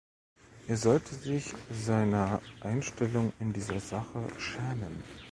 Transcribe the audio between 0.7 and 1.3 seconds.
sollte